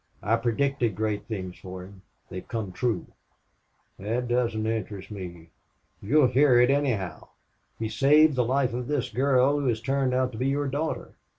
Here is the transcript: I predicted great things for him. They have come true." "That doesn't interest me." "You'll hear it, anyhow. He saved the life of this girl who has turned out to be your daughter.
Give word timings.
I 0.23 0.35
predicted 0.35 0.95
great 0.95 1.27
things 1.27 1.59
for 1.59 1.83
him. 1.83 2.01
They 2.29 2.37
have 2.39 2.47
come 2.47 2.71
true." 2.71 3.05
"That 3.99 4.27
doesn't 4.27 4.65
interest 4.65 5.11
me." 5.11 5.51
"You'll 6.01 6.25
hear 6.25 6.59
it, 6.59 6.71
anyhow. 6.71 7.27
He 7.77 7.87
saved 7.87 8.35
the 8.35 8.43
life 8.43 8.73
of 8.73 8.87
this 8.87 9.11
girl 9.11 9.59
who 9.59 9.67
has 9.67 9.79
turned 9.79 10.15
out 10.15 10.31
to 10.31 10.39
be 10.39 10.47
your 10.47 10.67
daughter. 10.67 11.13